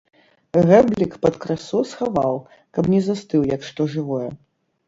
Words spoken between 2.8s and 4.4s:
не застыў, як што жывое.